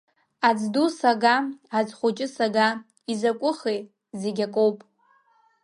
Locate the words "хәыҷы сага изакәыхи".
1.97-3.77